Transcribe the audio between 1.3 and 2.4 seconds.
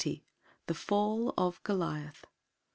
OF GOLIATH.